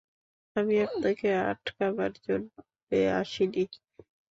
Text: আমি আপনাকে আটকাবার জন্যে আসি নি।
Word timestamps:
আমি 0.55 0.75
আপনাকে 0.81 1.27
আটকাবার 1.43 2.11
জন্যে 2.27 2.59
আসি 3.13 3.43
নি। 3.47 3.63